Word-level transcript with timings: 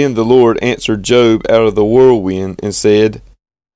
Then 0.00 0.14
the 0.14 0.24
Lord 0.24 0.58
answered 0.62 1.02
Job 1.02 1.42
out 1.50 1.60
of 1.60 1.74
the 1.74 1.84
whirlwind 1.84 2.58
and 2.62 2.74
said, 2.74 3.20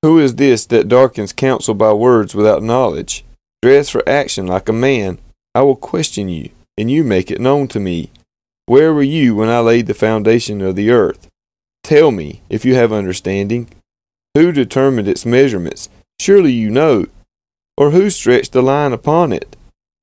Who 0.03 0.19
is 0.19 0.37
this 0.37 0.65
that 0.65 0.89
darkens 0.89 1.35
counsel 1.35 1.75
by 1.75 1.93
words 1.93 2.35
without 2.35 2.63
knowledge? 2.63 3.27
Dress 3.61 3.91
for 3.91 4.09
action 4.09 4.47
like 4.47 4.67
a 4.67 4.73
man. 4.73 5.19
I 5.55 5.61
will 5.61 5.77
question 5.77 6.31
you, 6.31 6.49
and 6.79 6.91
you 6.91 7.05
make 7.05 7.31
it 7.31 7.43
known 7.43 7.69
to 7.69 7.79
me. 7.79 8.11
Where 8.65 8.95
were 8.95 9.03
you 9.03 9.37
when 9.37 9.51
I 9.51 9.61
laid 9.61 9.87
the 9.87 9.93
foundation 9.93 10.63
of 10.63 10.77
the 10.77 10.91
earth? 10.91 11.29
Tell 11.83 12.11
me, 12.11 12.41
if 12.49 12.65
you 12.65 12.75
have 12.75 12.91
understanding. 12.91 13.69
Who 14.35 14.51
determined 14.51 15.09
its 15.09 15.27
measurements? 15.27 15.91
Surely 16.19 16.53
you 16.53 16.71
know. 16.71 17.05
Or 17.77 17.91
who 17.91 18.09
stretched 18.09 18.53
the 18.53 18.63
line 18.63 18.95
upon 18.95 19.31
it? 19.35 19.57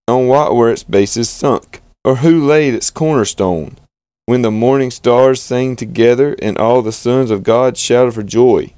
On 0.07 0.27
what 0.27 0.55
were 0.55 0.69
its 0.69 0.83
bases 0.83 1.31
sunk? 1.31 1.81
Or 2.05 2.17
who 2.17 2.45
laid 2.45 2.75
its 2.75 2.91
cornerstone? 2.91 3.77
When 4.25 4.41
the 4.41 4.51
morning 4.51 4.91
stars 4.91 5.41
sang 5.41 5.75
together, 5.75 6.35
and 6.41 6.57
all 6.57 6.81
the 6.81 6.91
sons 6.91 7.31
of 7.31 7.43
God 7.43 7.77
shouted 7.77 8.13
for 8.13 8.23
joy? 8.23 8.73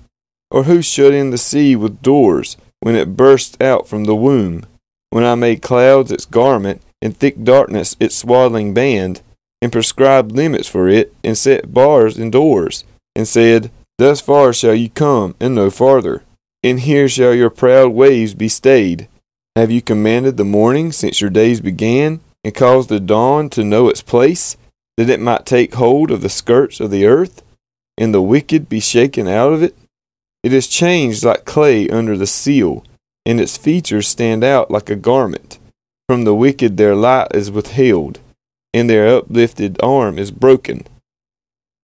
Or 0.50 0.64
who 0.64 0.82
shut 0.82 1.14
in 1.14 1.30
the 1.30 1.38
sea 1.38 1.76
with 1.76 2.02
doors, 2.02 2.58
when 2.80 2.96
it 2.96 3.18
burst 3.18 3.62
out 3.62 3.88
from 3.88 4.06
the 4.06 4.16
womb? 4.16 4.66
When 5.10 5.24
I 5.24 5.36
made 5.36 5.62
clouds 5.62 6.12
its 6.12 6.26
garment, 6.26 6.82
and 7.02 7.16
thick 7.16 7.44
darkness 7.44 7.96
its 8.00 8.16
swaddling 8.16 8.74
band, 8.74 9.22
and 9.62 9.72
prescribed 9.72 10.32
limits 10.32 10.68
for 10.68 10.88
it, 10.88 11.14
and 11.24 11.38
set 11.38 11.74
bars 11.74 12.18
and 12.18 12.32
doors, 12.32 12.84
and 13.16 13.28
said, 13.28 13.72
Thus 13.98 14.22
far 14.22 14.54
shall 14.54 14.74
you 14.74 14.90
come, 14.90 15.36
and 15.40 15.54
no 15.54 15.70
farther, 15.70 16.24
and 16.64 16.80
here 16.80 17.08
shall 17.08 17.34
your 17.34 17.50
proud 17.50 17.94
waves 17.94 18.34
be 18.34 18.48
stayed. 18.48 19.08
Have 19.56 19.70
you 19.70 19.82
commanded 19.82 20.38
the 20.38 20.46
morning 20.46 20.92
since 20.92 21.22
your 21.22 21.30
days 21.30 21.62
began, 21.62 22.22
and 22.44 22.56
caused 22.56 22.90
the 22.90 23.00
dawn 23.00 23.50
to 23.52 23.64
know 23.64 23.88
its 23.88 24.02
place, 24.02 24.58
that 24.98 25.10
it 25.10 25.20
might 25.20 25.46
take 25.46 25.76
hold 25.76 26.12
of 26.12 26.22
the 26.22 26.30
skirts 26.30 26.80
of 26.80 26.92
the 26.92 27.06
earth, 27.06 27.44
and 27.98 28.14
the 28.14 28.22
wicked 28.22 28.70
be 28.70 28.80
shaken 28.80 29.28
out 29.28 29.54
of 29.54 29.64
it? 29.64 29.76
It 30.44 30.54
is 30.54 30.68
changed 30.68 31.24
like 31.24 31.46
clay 31.46 31.90
under 31.90 32.18
the 32.18 32.28
seal, 32.28 32.84
and 33.26 33.40
its 33.40 33.58
features 33.58 34.08
stand 34.08 34.44
out 34.44 34.70
like 34.70 34.90
a 34.90 34.96
garment. 34.96 35.58
From 36.10 36.26
the 36.26 36.36
wicked 36.36 36.78
their 36.78 36.96
light 36.96 37.34
is 37.34 37.50
withheld, 37.50 38.20
and 38.74 38.90
their 38.90 39.08
uplifted 39.08 39.82
arm 39.82 40.20
is 40.20 40.32
broken. 40.32 40.86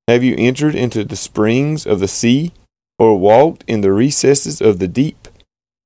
Have 0.08 0.24
you 0.24 0.36
entered 0.38 0.76
into 0.76 1.04
the 1.04 1.16
springs 1.16 1.86
of 1.86 2.00
the 2.00 2.08
sea, 2.08 2.52
or 2.98 3.18
walked 3.18 3.64
in 3.68 3.82
the 3.82 3.94
recesses 3.94 4.60
of 4.60 4.80
the 4.80 4.88
deep? 4.88 5.28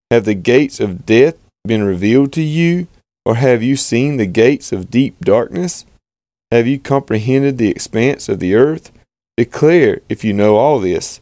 Have 0.09 0.25
the 0.25 0.33
gates 0.33 0.79
of 0.79 1.05
death 1.05 1.35
been 1.65 1.83
revealed 1.83 2.33
to 2.33 2.41
you, 2.41 2.87
or 3.25 3.35
have 3.35 3.61
you 3.61 3.75
seen 3.75 4.17
the 4.17 4.25
gates 4.25 4.71
of 4.71 4.89
deep 4.89 5.19
darkness? 5.19 5.85
Have 6.53 6.67
you 6.67 6.77
comprehended 6.77 7.57
the 7.57 7.71
expanse 7.71 8.29
of 8.29 8.37
the 8.37 8.53
earth? 8.53 8.91
Declare, 9.37 10.01
if 10.07 10.23
you 10.23 10.33
know 10.33 10.55
all 10.55 10.77
this. 10.77 11.19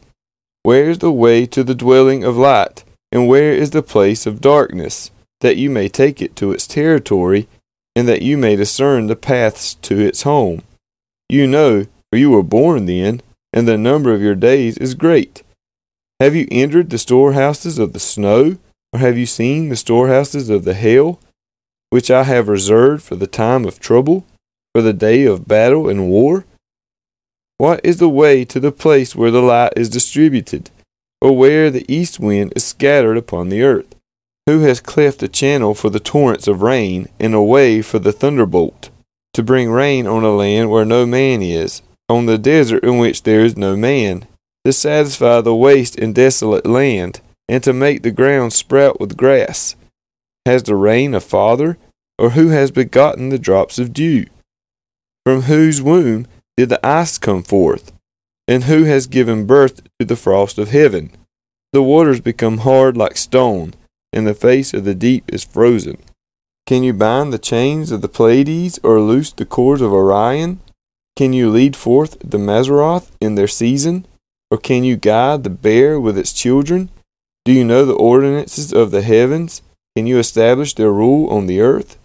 Where 0.62 0.90
is 0.90 0.98
the 0.98 1.10
way 1.10 1.46
to 1.46 1.64
the 1.64 1.74
dwelling 1.74 2.22
of 2.22 2.36
light, 2.36 2.84
and 3.10 3.26
where 3.26 3.54
is 3.54 3.70
the 3.70 3.82
place 3.82 4.26
of 4.26 4.42
darkness, 4.42 5.10
that 5.40 5.56
you 5.56 5.70
may 5.70 5.88
take 5.88 6.20
it 6.20 6.36
to 6.36 6.52
its 6.52 6.66
territory, 6.66 7.48
and 7.96 8.06
that 8.08 8.20
you 8.20 8.36
may 8.36 8.56
discern 8.56 9.06
the 9.06 9.16
paths 9.16 9.72
to 9.76 9.98
its 9.98 10.24
home? 10.24 10.64
You 11.30 11.46
know 11.46 11.86
for 12.10 12.18
you 12.18 12.28
were 12.28 12.42
born 12.42 12.84
then, 12.84 13.22
and 13.54 13.66
the 13.66 13.78
number 13.78 14.12
of 14.12 14.20
your 14.20 14.34
days 14.34 14.76
is 14.76 14.92
great. 14.92 15.42
Have 16.20 16.36
you 16.36 16.46
entered 16.50 16.90
the 16.90 16.98
storehouses 16.98 17.78
of 17.78 17.94
the 17.94 18.00
snow, 18.00 18.58
or 18.92 18.98
have 18.98 19.16
you 19.16 19.24
seen 19.24 19.70
the 19.70 19.76
storehouses 19.76 20.50
of 20.50 20.64
the 20.64 20.74
hail, 20.74 21.18
which 21.88 22.10
I 22.10 22.24
have 22.24 22.48
reserved 22.48 23.02
for 23.02 23.14
the 23.14 23.26
time 23.26 23.64
of 23.64 23.80
trouble, 23.80 24.26
for 24.74 24.82
the 24.82 24.92
day 24.92 25.24
of 25.24 25.48
battle 25.48 25.88
and 25.88 26.08
war? 26.08 26.44
What 27.58 27.80
is 27.84 27.98
the 27.98 28.08
way 28.08 28.44
to 28.46 28.58
the 28.58 28.72
place 28.72 29.14
where 29.14 29.30
the 29.30 29.42
light 29.42 29.72
is 29.76 29.88
distributed, 29.88 30.70
or 31.20 31.36
where 31.36 31.70
the 31.70 31.84
east 31.92 32.18
wind 32.18 32.52
is 32.56 32.64
scattered 32.64 33.16
upon 33.16 33.48
the 33.48 33.62
earth? 33.62 33.94
Who 34.46 34.60
has 34.60 34.80
cleft 34.80 35.22
a 35.22 35.28
channel 35.28 35.74
for 35.74 35.88
the 35.88 36.00
torrents 36.00 36.48
of 36.48 36.62
rain, 36.62 37.08
and 37.20 37.34
a 37.34 37.42
way 37.42 37.80
for 37.80 38.00
the 38.00 38.12
thunderbolt, 38.12 38.90
to 39.34 39.42
bring 39.42 39.70
rain 39.70 40.06
on 40.06 40.24
a 40.24 40.34
land 40.34 40.70
where 40.70 40.84
no 40.84 41.06
man 41.06 41.42
is, 41.42 41.82
on 42.08 42.26
the 42.26 42.38
desert 42.38 42.82
in 42.82 42.98
which 42.98 43.22
there 43.22 43.44
is 43.44 43.56
no 43.56 43.76
man, 43.76 44.26
to 44.64 44.72
satisfy 44.72 45.40
the 45.40 45.54
waste 45.54 45.96
and 45.98 46.14
desolate 46.14 46.66
land, 46.66 47.20
and 47.48 47.62
to 47.62 47.72
make 47.72 48.02
the 48.02 48.10
ground 48.10 48.52
sprout 48.52 49.00
with 49.00 49.16
grass. 49.16 49.76
Has 50.44 50.64
the 50.64 50.74
rain 50.74 51.14
a 51.14 51.20
father, 51.20 51.78
or 52.18 52.30
who 52.30 52.48
has 52.48 52.70
begotten 52.70 53.28
the 53.28 53.38
drops 53.38 53.78
of 53.78 53.92
dew? 53.92 54.26
From 55.24 55.42
whose 55.42 55.80
womb 55.80 56.26
did 56.56 56.68
the 56.68 56.84
ice 56.84 57.16
come 57.18 57.42
forth? 57.42 57.92
And 58.48 58.64
who 58.64 58.84
has 58.84 59.06
given 59.06 59.46
birth 59.46 59.82
to 59.98 60.04
the 60.04 60.16
frost 60.16 60.58
of 60.58 60.70
heaven? 60.70 61.12
The 61.72 61.82
waters 61.82 62.20
become 62.20 62.58
hard 62.58 62.96
like 62.96 63.16
stone, 63.16 63.74
and 64.12 64.26
the 64.26 64.34
face 64.34 64.74
of 64.74 64.84
the 64.84 64.94
deep 64.94 65.32
is 65.32 65.44
frozen. 65.44 65.98
Can 66.66 66.82
you 66.82 66.92
bind 66.92 67.32
the 67.32 67.38
chains 67.38 67.90
of 67.92 68.02
the 68.02 68.08
Pleiades, 68.08 68.80
or 68.82 69.00
loose 69.00 69.32
the 69.32 69.46
cords 69.46 69.80
of 69.80 69.92
Orion? 69.92 70.60
Can 71.16 71.32
you 71.32 71.50
lead 71.50 71.76
forth 71.76 72.18
the 72.20 72.38
Mazzaroth 72.38 73.10
in 73.20 73.36
their 73.36 73.48
season? 73.48 74.06
Or 74.50 74.58
can 74.58 74.84
you 74.84 74.96
guide 74.96 75.44
the 75.44 75.50
bear 75.50 75.98
with 76.00 76.18
its 76.18 76.32
children? 76.32 76.90
Do 77.44 77.52
you 77.52 77.64
know 77.64 77.84
the 77.84 77.94
ordinances 77.94 78.72
of 78.72 78.90
the 78.90 79.02
heavens? 79.02 79.62
Can 79.96 80.06
you 80.06 80.18
establish 80.18 80.74
their 80.74 80.92
rule 80.92 81.28
on 81.30 81.46
the 81.46 81.60
earth? 81.60 81.98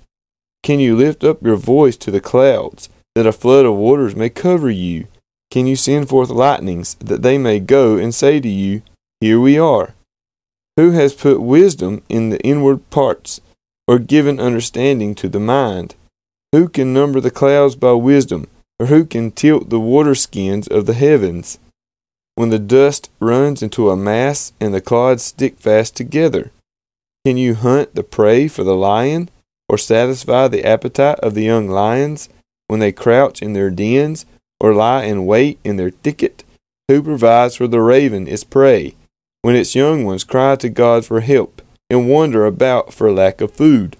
Can 0.63 0.79
you 0.79 0.95
lift 0.95 1.23
up 1.23 1.43
your 1.43 1.55
voice 1.55 1.97
to 1.97 2.11
the 2.11 2.21
clouds, 2.21 2.89
that 3.17 3.25
a 3.25 3.31
flood 3.31 3.65
of 3.65 3.73
waters 3.73 4.15
may 4.15 4.29
cover 4.29 4.69
you? 4.69 5.07
Can 5.49 5.65
you 5.65 5.75
send 5.75 6.07
forth 6.07 6.29
lightnings, 6.29 6.93
that 6.99 7.23
they 7.23 7.39
may 7.39 7.59
go 7.59 7.97
and 7.97 8.13
say 8.13 8.39
to 8.39 8.47
you, 8.47 8.83
Here 9.19 9.39
we 9.39 9.57
are? 9.57 9.95
Who 10.75 10.91
has 10.91 11.15
put 11.15 11.41
wisdom 11.41 12.03
in 12.09 12.29
the 12.29 12.39
inward 12.41 12.87
parts, 12.91 13.41
or 13.87 13.97
given 13.97 14.39
understanding 14.39 15.15
to 15.15 15.29
the 15.29 15.39
mind? 15.39 15.95
Who 16.51 16.69
can 16.69 16.93
number 16.93 17.19
the 17.19 17.31
clouds 17.31 17.75
by 17.75 17.93
wisdom? 17.93 18.45
or 18.79 18.85
who 18.85 19.03
can 19.03 19.31
tilt 19.31 19.71
the 19.71 19.79
water 19.79 20.13
skins 20.13 20.67
of 20.67 20.85
the 20.85 20.93
heavens? 20.93 21.57
When 22.35 22.51
the 22.51 22.59
dust 22.59 23.09
runs 23.19 23.63
into 23.63 23.89
a 23.89 23.97
mass 23.97 24.53
and 24.59 24.71
the 24.71 24.81
clods 24.81 25.23
stick 25.23 25.57
fast 25.57 25.95
together, 25.95 26.51
can 27.25 27.37
you 27.37 27.55
hunt 27.55 27.95
the 27.95 28.03
prey 28.03 28.47
for 28.47 28.63
the 28.63 28.75
lion, 28.75 29.31
or 29.67 29.79
satisfy 29.79 30.47
the 30.47 30.63
appetite 30.63 31.19
of 31.21 31.33
the 31.33 31.43
young 31.43 31.67
lions 31.67 32.29
when 32.67 32.79
they 32.79 32.91
crouch 32.91 33.41
in 33.41 33.53
their 33.53 33.69
dens, 33.69 34.25
or 34.59 34.73
lie 34.73 35.03
in 35.03 35.25
wait 35.25 35.59
in 35.63 35.77
their 35.77 35.89
thicket? 35.89 36.43
Who 36.87 37.03
provides 37.03 37.55
for 37.55 37.67
the 37.67 37.81
raven 37.81 38.27
its 38.27 38.43
prey, 38.43 38.95
when 39.41 39.55
its 39.55 39.75
young 39.75 40.05
ones 40.05 40.23
cry 40.23 40.55
to 40.57 40.69
God 40.69 41.05
for 41.05 41.19
help, 41.19 41.61
and 41.89 42.09
wander 42.09 42.45
about 42.45 42.93
for 42.93 43.11
lack 43.11 43.41
of 43.41 43.51
food? 43.51 43.96